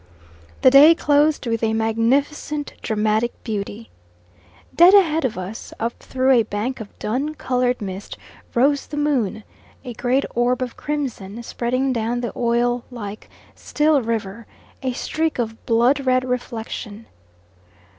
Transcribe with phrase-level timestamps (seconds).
[0.63, 3.91] The day closed with a magnificent dramatic beauty.
[4.73, 8.17] Dead ahead of us, up through a bank of dun coloured mist
[8.55, 9.43] rose the moon,
[9.85, 14.47] a great orb of crimson, spreading down the oil like, still river,
[14.81, 17.05] a streak of blood red reflection.